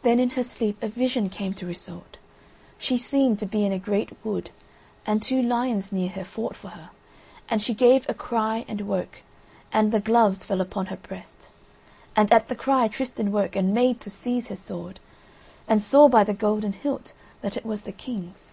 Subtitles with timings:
[0.00, 2.16] Then in her sleep a vision came to Iseult.
[2.78, 4.48] She seemed to be in a great wood
[5.04, 6.88] and two lions near her fought for her,
[7.50, 9.20] and she gave a cry and woke,
[9.74, 11.50] and the gloves fell upon her breast;
[12.16, 15.00] and at the cry Tristan woke, and made to seize his sword,
[15.68, 17.12] and saw by the golden hilt
[17.42, 18.52] that it was the King's.